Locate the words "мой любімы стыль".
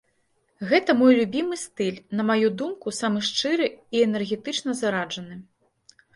1.01-1.99